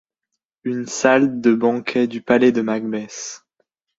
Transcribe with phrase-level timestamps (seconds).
[0.63, 3.45] Une salle de banquet du palais de Macbeth.